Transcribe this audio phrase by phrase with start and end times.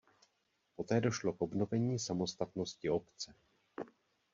[0.75, 3.33] Poté došlo k obnovení samostatnosti obce.